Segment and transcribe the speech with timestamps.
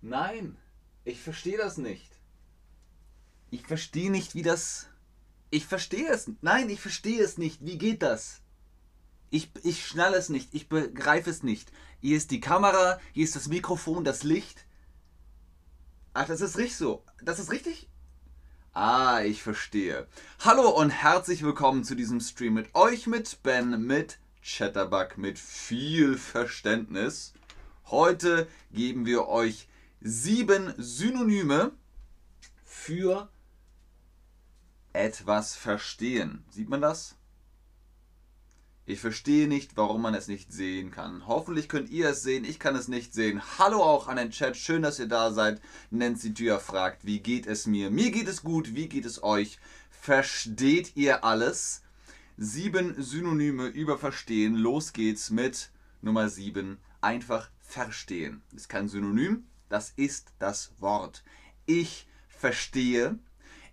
[0.00, 0.56] Nein,
[1.04, 2.10] ich verstehe das nicht.
[3.50, 4.86] Ich verstehe nicht, wie das.
[5.50, 6.30] Ich verstehe es.
[6.40, 7.64] Nein, ich verstehe es nicht.
[7.64, 8.42] Wie geht das?
[9.30, 10.54] Ich, ich schnall es nicht.
[10.54, 11.72] Ich begreife es nicht.
[12.00, 14.66] Hier ist die Kamera, hier ist das Mikrofon, das Licht.
[16.14, 17.02] Ach, das ist richtig so.
[17.22, 17.88] Das ist richtig?
[18.72, 20.06] Ah, ich verstehe.
[20.40, 26.16] Hallo und herzlich willkommen zu diesem Stream mit euch, mit Ben, mit Chatterbug, mit viel
[26.16, 27.32] Verständnis.
[27.86, 29.68] Heute geben wir euch
[30.00, 31.72] sieben Synonyme
[32.64, 33.28] für
[34.92, 36.44] etwas verstehen.
[36.50, 37.16] Sieht man das?
[38.86, 41.26] Ich verstehe nicht, warum man es nicht sehen kann.
[41.26, 43.42] Hoffentlich könnt ihr es sehen, ich kann es nicht sehen.
[43.58, 45.60] Hallo auch an den Chat, schön, dass ihr da seid.
[45.90, 47.90] Nancy Dürr fragt, wie geht es mir?
[47.90, 49.58] Mir geht es gut, wie geht es euch?
[49.90, 51.82] Versteht ihr alles?
[52.38, 54.54] Sieben Synonyme über Verstehen.
[54.54, 56.78] Los geht's mit Nummer sieben.
[57.02, 58.40] Einfach verstehen.
[58.56, 61.22] Ist kein Synonym, das ist das Wort.
[61.66, 63.18] Ich verstehe,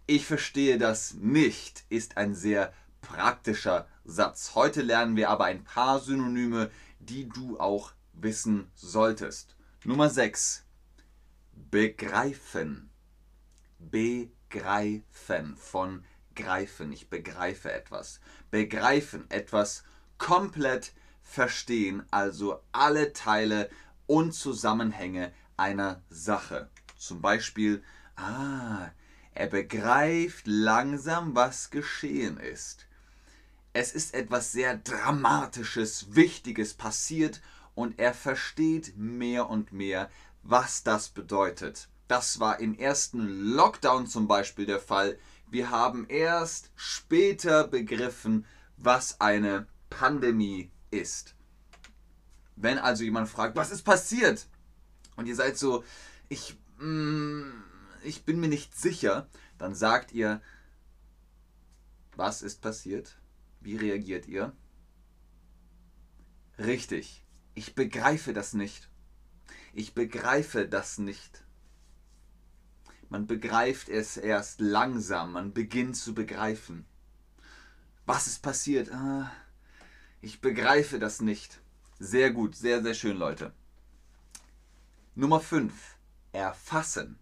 [0.08, 4.56] ich verstehe das nicht, ist ein sehr praktischer Satz.
[4.56, 9.56] Heute lernen wir aber ein paar Synonyme, die du auch wissen solltest.
[9.84, 10.64] Nummer 6.
[11.54, 12.90] Begreifen.
[13.80, 16.04] Begreifen von
[16.36, 16.92] greifen.
[16.92, 18.20] Ich begreife etwas.
[18.52, 19.84] Begreifen etwas
[20.18, 23.70] komplett verstehen, also alle Teile
[24.06, 26.70] und Zusammenhänge einer Sache.
[26.98, 27.84] Zum Beispiel,
[28.16, 28.90] ah,
[29.34, 32.86] er begreift langsam, was geschehen ist.
[33.74, 37.42] Es ist etwas sehr Dramatisches, Wichtiges passiert
[37.74, 40.10] und er versteht mehr und mehr,
[40.44, 41.90] was das bedeutet.
[42.08, 45.18] Das war im ersten Lockdown zum Beispiel der Fall.
[45.50, 48.46] Wir haben erst später begriffen,
[48.78, 51.36] was eine Pandemie ist.
[52.56, 54.48] Wenn also jemand fragt, was ist passiert?
[55.16, 55.84] Und ihr seid so,
[56.30, 57.44] ich, mm,
[58.04, 60.42] ich bin mir nicht sicher, dann sagt ihr,
[62.16, 63.18] was ist passiert?
[63.62, 64.54] Wie reagiert ihr?
[66.58, 68.90] Richtig, ich begreife das nicht.
[69.74, 71.44] Ich begreife das nicht.
[73.10, 76.86] Man begreift es erst langsam, man beginnt zu begreifen.
[78.06, 78.92] Was ist passiert?
[78.92, 79.32] Ah,
[80.22, 81.60] ich begreife das nicht.
[82.00, 83.54] Sehr gut, sehr, sehr schön, Leute.
[85.18, 85.72] Nummer 5.
[86.34, 87.18] Erfassen.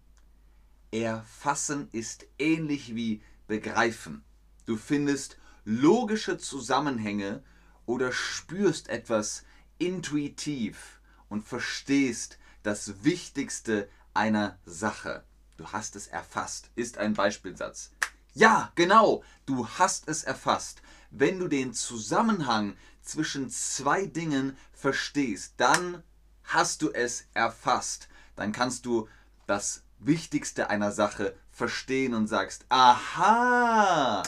[0.90, 4.24] Erfassen ist ähnlich wie begreifen.
[4.66, 7.44] Du findest logische Zusammenhänge
[7.86, 9.44] oder spürst etwas
[9.78, 15.22] intuitiv und verstehst das Wichtigste einer Sache.
[15.56, 17.92] Du hast es erfasst, ist ein Beispielsatz.
[18.32, 20.82] Ja, genau, du hast es erfasst.
[21.12, 26.02] Wenn du den Zusammenhang zwischen zwei Dingen verstehst, dann
[26.44, 28.08] hast du es erfasst.
[28.36, 29.08] Dann kannst du
[29.46, 34.22] das Wichtigste einer Sache verstehen und sagst, aha,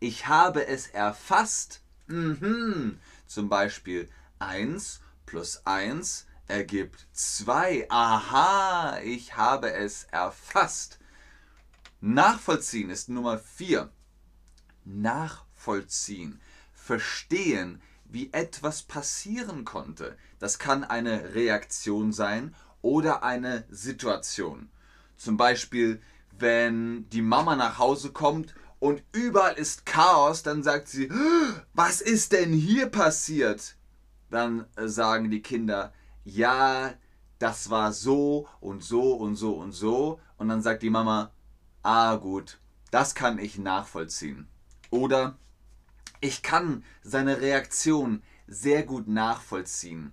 [0.00, 1.82] ich habe es erfasst.
[2.06, 3.00] Mhm.
[3.26, 4.08] Zum Beispiel
[4.38, 7.86] 1 plus 1 ergibt 2.
[7.90, 10.98] Aha, ich habe es erfasst.
[12.00, 13.90] Nachvollziehen ist Nummer 4.
[14.84, 16.40] Nachvollziehen.
[16.72, 20.16] Verstehen wie etwas passieren konnte.
[20.38, 24.70] Das kann eine Reaktion sein oder eine Situation.
[25.16, 26.00] Zum Beispiel,
[26.38, 31.10] wenn die Mama nach Hause kommt und überall ist Chaos, dann sagt sie,
[31.74, 33.76] was ist denn hier passiert?
[34.30, 35.92] Dann äh, sagen die Kinder,
[36.24, 36.94] ja,
[37.38, 40.20] das war so und so und so und so.
[40.36, 41.32] Und dann sagt die Mama,
[41.82, 42.58] ah gut,
[42.90, 44.48] das kann ich nachvollziehen.
[44.90, 45.36] Oder
[46.20, 50.12] ich kann seine Reaktion sehr gut nachvollziehen.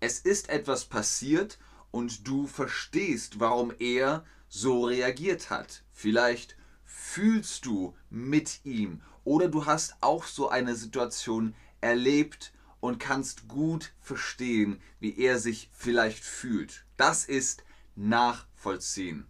[0.00, 1.58] Es ist etwas passiert
[1.90, 5.82] und du verstehst, warum er so reagiert hat.
[5.92, 13.48] Vielleicht fühlst du mit ihm oder du hast auch so eine Situation erlebt und kannst
[13.48, 16.84] gut verstehen, wie er sich vielleicht fühlt.
[16.96, 19.26] Das ist nachvollziehen.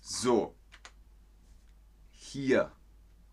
[0.00, 0.54] So,
[2.10, 2.72] hier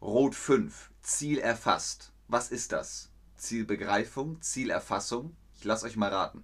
[0.01, 2.13] Rot 5, Ziel erfasst.
[2.27, 3.09] Was ist das?
[3.35, 5.35] Zielbegreifung, Zielerfassung?
[5.55, 6.43] Ich lasse euch mal raten.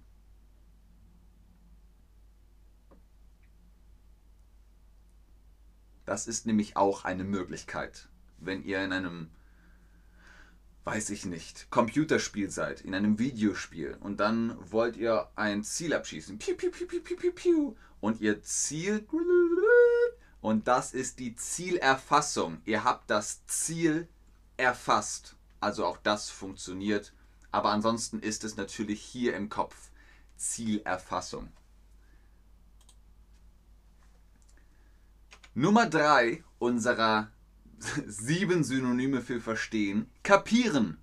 [6.04, 8.08] Das ist nämlich auch eine Möglichkeit,
[8.38, 9.30] wenn ihr in einem,
[10.84, 16.38] weiß ich nicht, Computerspiel seid, in einem Videospiel und dann wollt ihr ein Ziel abschießen.
[16.38, 19.08] Piu, piu, piu, piu, piu, piu, und ihr zielt
[20.44, 22.60] und das ist die Zielerfassung.
[22.66, 24.08] Ihr habt das Ziel
[24.58, 25.36] erfasst.
[25.58, 27.14] Also auch das funktioniert.
[27.50, 29.88] Aber ansonsten ist es natürlich hier im Kopf
[30.36, 31.48] Zielerfassung.
[35.54, 37.30] Nummer 3 unserer
[38.06, 40.10] sieben Synonyme für Verstehen.
[40.24, 40.98] Kapieren.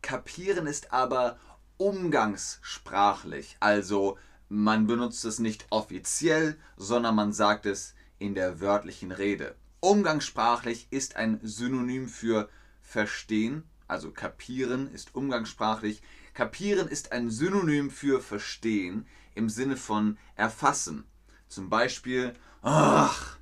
[0.00, 1.38] Kapieren ist aber
[1.76, 3.58] umgangssprachlich.
[3.60, 4.16] Also
[4.48, 9.54] man benutzt es nicht offiziell, sondern man sagt es in der wörtlichen Rede.
[9.80, 12.48] Umgangssprachlich ist ein Synonym für
[12.80, 16.02] verstehen, also kapieren ist umgangssprachlich.
[16.34, 21.04] Kapieren ist ein Synonym für verstehen im Sinne von erfassen.
[21.48, 22.32] Zum Beispiel,
[22.62, 23.38] ach,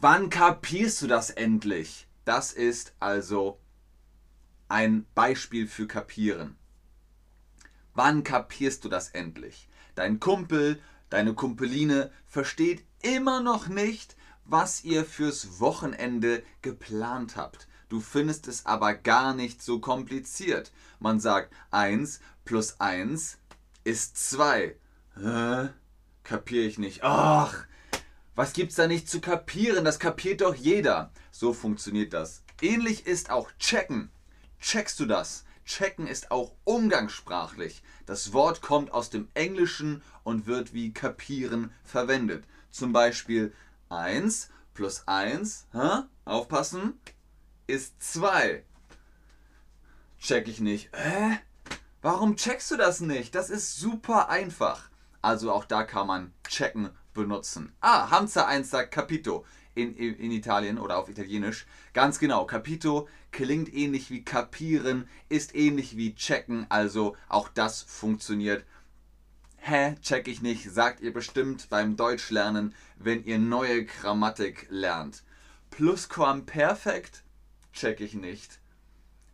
[0.00, 2.08] wann kapierst du das endlich?
[2.24, 3.60] Das ist also
[4.68, 6.56] ein Beispiel für kapieren.
[7.94, 9.68] Wann kapierst du das endlich?
[9.94, 10.80] Dein Kumpel,
[11.10, 17.68] deine Kumpeline versteht immer noch nicht, was ihr fürs Wochenende geplant habt.
[17.88, 20.72] Du findest es aber gar nicht so kompliziert.
[20.98, 23.38] Man sagt 1 plus 1
[23.84, 24.76] ist 2.
[25.16, 25.68] Hä?
[26.22, 27.02] Kapier ich nicht.
[27.02, 27.66] Ach,
[28.34, 29.84] was gibt's da nicht zu kapieren?
[29.84, 31.10] Das kapiert doch jeder.
[31.30, 32.42] So funktioniert das.
[32.60, 34.10] Ähnlich ist auch checken.
[34.60, 35.44] Checkst du das?
[35.64, 37.82] Checken ist auch umgangssprachlich.
[38.06, 42.44] Das Wort kommt aus dem Englischen und wird wie kapieren verwendet.
[42.70, 43.52] Zum Beispiel
[43.88, 46.02] 1 plus 1, hä?
[46.24, 47.00] aufpassen,
[47.66, 48.64] ist 2.
[50.20, 50.90] Check ich nicht.
[50.94, 51.38] Hä?
[52.02, 53.34] Warum checkst du das nicht?
[53.34, 54.88] Das ist super einfach.
[55.20, 57.72] Also auch da kann man checken benutzen.
[57.80, 59.44] Ah, Hamza 1 sagt Capito
[59.74, 61.66] in, in Italien oder auf Italienisch.
[61.92, 68.64] Ganz genau, Capito klingt ähnlich wie kapieren, ist ähnlich wie checken, also auch das funktioniert.
[69.58, 75.22] Hä, check ich nicht, sagt ihr bestimmt beim Deutschlernen, wenn ihr neue Grammatik lernt.
[75.70, 77.22] Plusquamperfekt
[77.72, 78.60] check ich nicht.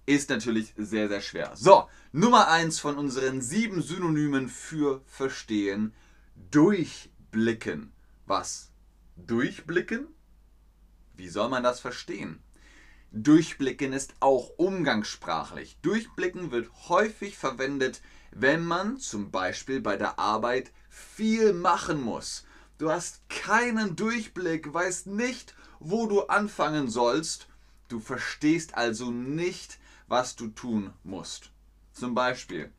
[0.06, 1.52] Ist natürlich sehr, sehr schwer.
[1.54, 5.94] So, Nummer 1 von unseren sieben Synonymen für verstehen.
[6.50, 7.92] Durchblicken.
[8.26, 8.70] Was?
[9.16, 10.08] Durchblicken?
[11.16, 12.42] Wie soll man das verstehen?
[13.12, 15.78] Durchblicken ist auch umgangssprachlich.
[15.80, 18.02] Durchblicken wird häufig verwendet,
[18.34, 22.44] wenn man zum Beispiel bei der Arbeit viel machen muss.
[22.78, 27.46] Du hast keinen Durchblick, weißt nicht, wo du anfangen sollst.
[27.88, 29.78] Du verstehst also nicht,
[30.08, 31.50] was du tun musst.
[31.92, 32.72] Zum Beispiel,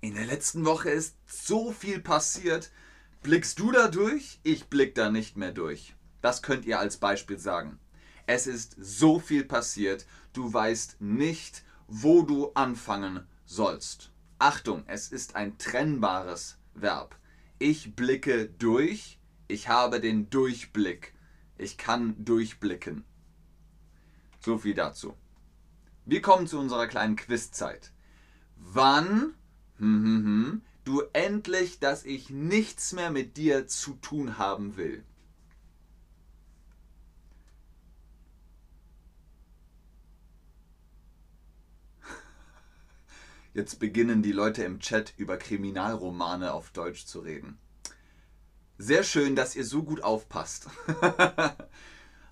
[0.00, 2.70] in der letzten Woche ist so viel passiert.
[3.22, 4.40] Blickst du da durch?
[4.42, 5.94] Ich blick da nicht mehr durch.
[6.22, 7.78] Das könnt ihr als Beispiel sagen.
[8.26, 14.10] Es ist so viel passiert, du weißt nicht, wo du anfangen sollst.
[14.38, 17.16] Achtung, es ist ein trennbares Verb.
[17.58, 19.18] Ich blicke durch,
[19.48, 21.14] ich habe den Durchblick.
[21.56, 23.04] Ich kann durchblicken.
[24.40, 25.14] So viel dazu.
[26.04, 27.92] Wir kommen zu unserer kleinen Quizzeit.
[28.56, 29.34] Wann
[29.78, 35.02] hm, hm, hm, du endlich, dass ich nichts mehr mit dir zu tun haben will.
[43.56, 47.56] Jetzt beginnen die Leute im Chat über Kriminalromane auf Deutsch zu reden.
[48.76, 50.66] Sehr schön, dass ihr so gut aufpasst.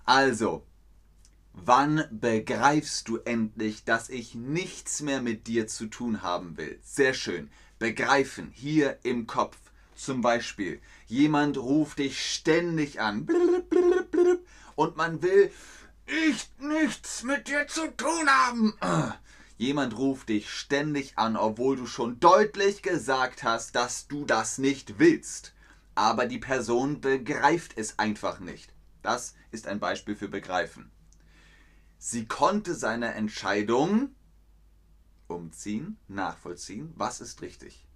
[0.05, 0.67] also,
[1.53, 6.79] wann begreifst du endlich, dass ich nichts mehr mit dir zu tun haben will?
[6.83, 7.49] Sehr schön.
[7.79, 9.57] Begreifen, hier im Kopf.
[9.95, 13.27] Zum Beispiel, jemand ruft dich ständig an
[14.75, 15.51] und man will
[16.05, 18.75] ich nichts mit dir zu tun haben.
[19.57, 24.99] Jemand ruft dich ständig an, obwohl du schon deutlich gesagt hast, dass du das nicht
[24.99, 25.53] willst.
[25.95, 28.73] Aber die Person begreift es einfach nicht.
[29.01, 30.91] Das ist ein Beispiel für begreifen.
[31.97, 34.13] Sie konnte seine Entscheidung
[35.27, 36.93] umziehen, nachvollziehen.
[36.97, 37.87] Was ist richtig?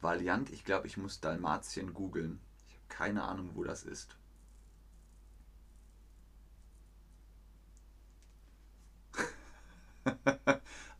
[0.00, 2.40] Valiant, ich glaube, ich muss Dalmatien googeln.
[2.66, 4.16] Ich habe keine Ahnung, wo das ist.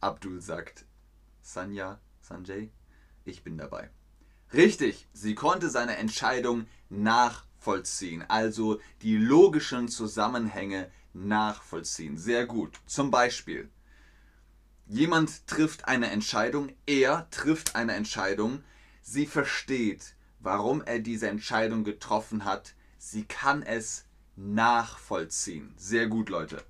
[0.00, 0.86] Abdul sagt,
[1.42, 2.70] Sanja, Sanjay,
[3.24, 3.90] ich bin dabei.
[4.52, 12.16] Richtig, sie konnte seine Entscheidung nachvollziehen, also die logischen Zusammenhänge nachvollziehen.
[12.16, 12.80] Sehr gut.
[12.86, 13.68] Zum Beispiel,
[14.86, 18.64] jemand trifft eine Entscheidung, er trifft eine Entscheidung,
[19.02, 25.74] sie versteht, warum er diese Entscheidung getroffen hat, sie kann es nachvollziehen.
[25.76, 26.64] Sehr gut, Leute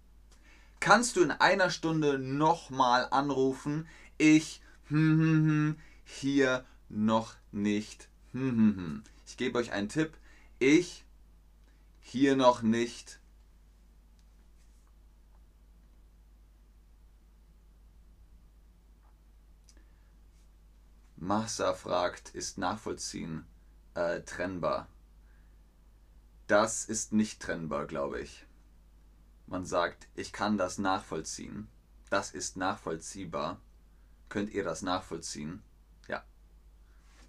[0.80, 3.86] kannst du in einer Stunde nochmal anrufen.
[4.18, 8.08] Ich hm, hm, hm, hier noch nicht.
[9.26, 10.16] Ich gebe euch einen Tipp.
[10.58, 11.04] Ich
[12.00, 13.20] hier noch nicht.
[21.16, 23.44] Massa fragt, ist nachvollziehen
[23.94, 24.88] äh, trennbar?
[26.46, 28.46] Das ist nicht trennbar, glaube ich.
[29.50, 31.66] Man sagt, ich kann das nachvollziehen.
[32.08, 33.60] Das ist nachvollziehbar.
[34.28, 35.60] Könnt ihr das nachvollziehen?
[36.06, 36.22] Ja.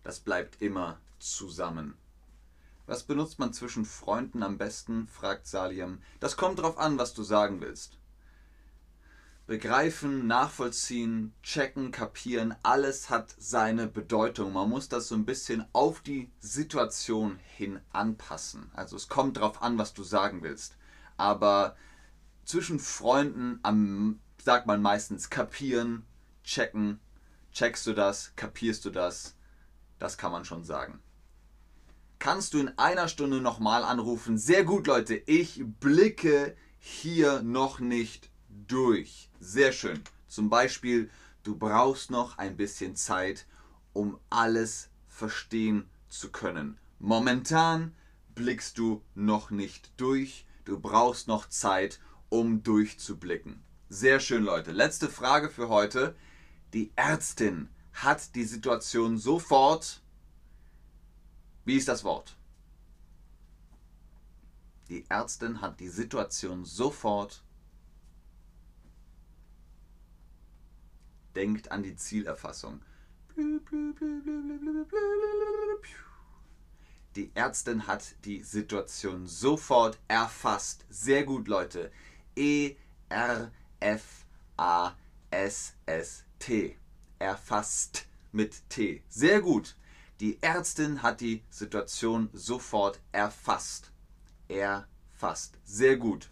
[0.03, 1.97] Das bleibt immer zusammen.
[2.85, 5.07] Was benutzt man zwischen Freunden am besten?
[5.07, 5.99] fragt Saliam.
[6.19, 7.97] Das kommt drauf an, was du sagen willst.
[9.47, 14.53] Begreifen, nachvollziehen, checken, kapieren, alles hat seine Bedeutung.
[14.53, 18.69] Man muss das so ein bisschen auf die Situation hin anpassen.
[18.75, 20.77] Also es kommt drauf an, was du sagen willst.
[21.17, 21.75] Aber
[22.45, 26.05] zwischen Freunden am, sagt man meistens kapieren,
[26.43, 26.99] checken.
[27.53, 28.33] Checkst du das?
[28.35, 29.35] Kapierst du das?
[29.99, 31.01] Das kann man schon sagen
[32.21, 34.37] kannst du in einer Stunde nochmal anrufen.
[34.37, 35.15] Sehr gut, Leute.
[35.25, 39.31] Ich blicke hier noch nicht durch.
[39.39, 40.03] Sehr schön.
[40.27, 41.09] Zum Beispiel,
[41.41, 43.47] du brauchst noch ein bisschen Zeit,
[43.91, 46.77] um alles verstehen zu können.
[46.99, 47.95] Momentan
[48.35, 50.45] blickst du noch nicht durch.
[50.63, 51.99] Du brauchst noch Zeit,
[52.31, 53.61] um durchzublicken.
[53.89, 54.71] Sehr schön, Leute.
[54.71, 56.15] Letzte Frage für heute.
[56.73, 60.01] Die Ärztin hat die Situation sofort
[61.63, 62.35] wie ist das Wort?
[64.89, 67.43] Die Ärztin hat die Situation sofort
[71.35, 72.81] denkt an die Zielerfassung.
[77.15, 80.85] Die Ärztin hat die Situation sofort erfasst.
[80.89, 81.91] Sehr gut, Leute.
[82.41, 82.75] E
[83.09, 84.25] R F
[84.57, 84.95] A
[85.29, 86.75] S S T.
[87.19, 89.03] Erfasst mit T.
[89.09, 89.75] Sehr gut.
[90.19, 93.91] Die Ärztin hat die Situation sofort erfasst.
[94.47, 95.59] Erfasst.
[95.65, 96.31] Sehr gut.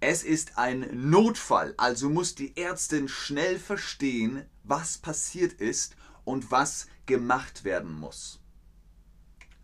[0.00, 6.88] Es ist ein Notfall, also muss die Ärztin schnell verstehen, was passiert ist und was
[7.06, 8.40] gemacht werden muss.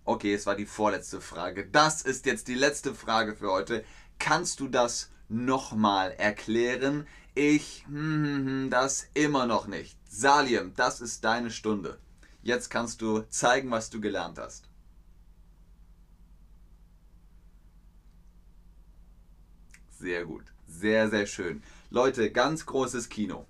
[0.04, 1.66] Okay, es war die vorletzte Frage.
[1.66, 3.84] Das ist jetzt die letzte Frage für heute.
[4.18, 7.06] Kannst du das nochmal erklären?
[7.34, 9.96] Ich, hm, hm, hm, das immer noch nicht.
[10.08, 11.98] Salim, das ist deine Stunde.
[12.42, 14.68] Jetzt kannst du zeigen, was du gelernt hast.
[19.98, 20.44] Sehr gut.
[20.66, 21.62] Sehr, sehr schön.
[21.90, 23.46] Leute, ganz großes Kino.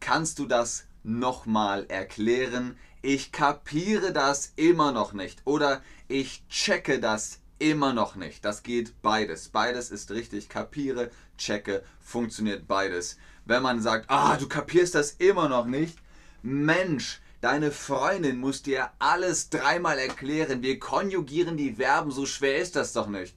[0.00, 2.78] Kannst du das nochmal erklären?
[3.02, 5.42] Ich kapiere das immer noch nicht.
[5.44, 8.44] Oder ich checke das immer noch nicht.
[8.44, 9.48] Das geht beides.
[9.48, 10.48] Beides ist richtig.
[10.48, 13.16] Kapiere, checke, funktioniert beides.
[13.44, 15.98] Wenn man sagt, ah, du kapierst das immer noch nicht.
[16.42, 20.62] Mensch, Deine Freundin muss dir alles dreimal erklären.
[20.62, 23.36] Wir konjugieren die Verben, so schwer ist das doch nicht.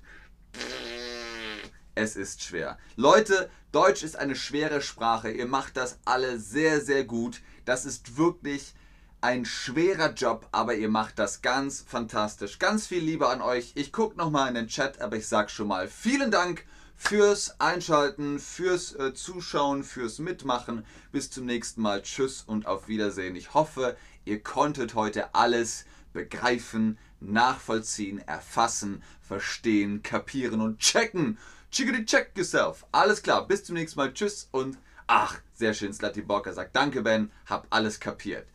[1.96, 2.80] Es ist schwer.
[2.96, 5.30] Leute, Deutsch ist eine schwere Sprache.
[5.30, 7.42] Ihr macht das alle sehr, sehr gut.
[7.66, 8.74] Das ist wirklich
[9.22, 12.60] ein schwerer Job, aber ihr macht das ganz fantastisch.
[12.60, 13.74] Ganz viel Liebe an euch.
[13.76, 18.40] Ich gucke nochmal in den Chat, aber ich sage schon mal vielen Dank fürs Einschalten,
[18.40, 20.86] fürs äh, Zuschauen, fürs Mitmachen.
[21.12, 22.02] Bis zum nächsten Mal.
[22.02, 23.36] Tschüss und auf Wiedersehen.
[23.36, 31.38] Ich hoffe, ihr konntet heute alles begreifen, nachvollziehen, erfassen, verstehen, kapieren und checken.
[31.72, 32.86] Chickity check yourself.
[32.92, 34.14] Alles klar, bis zum nächsten Mal.
[34.14, 35.94] Tschüss und ach, sehr schön.
[35.94, 38.48] Slutty Borker sagt Danke, Ben, hab alles kapiert.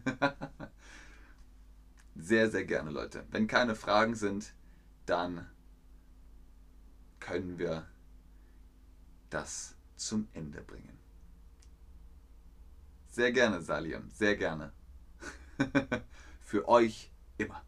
[2.16, 3.24] sehr, sehr gerne, Leute.
[3.30, 4.52] Wenn keine Fragen sind,
[5.06, 5.46] dann
[7.20, 7.86] können wir
[9.30, 10.98] das zum Ende bringen.
[13.08, 14.72] Sehr gerne, Saliam, sehr gerne.
[16.40, 17.62] Für euch immer.